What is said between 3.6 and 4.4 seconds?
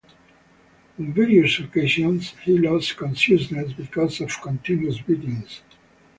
because